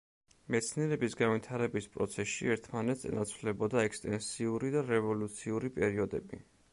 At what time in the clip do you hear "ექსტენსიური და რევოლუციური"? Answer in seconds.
3.91-5.71